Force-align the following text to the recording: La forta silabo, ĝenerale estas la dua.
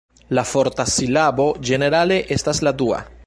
La 0.37 0.43
forta 0.51 0.85
silabo, 0.93 1.45
ĝenerale 1.71 2.19
estas 2.39 2.65
la 2.69 2.77
dua. 2.83 3.07